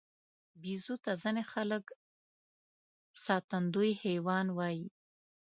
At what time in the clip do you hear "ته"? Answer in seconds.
1.03-1.11